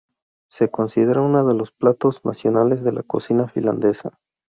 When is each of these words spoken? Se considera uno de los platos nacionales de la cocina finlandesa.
Se 0.49 0.71
considera 0.71 1.21
uno 1.21 1.45
de 1.45 1.53
los 1.53 1.71
platos 1.71 2.25
nacionales 2.25 2.83
de 2.83 2.91
la 2.91 3.03
cocina 3.03 3.47
finlandesa. 3.47 4.17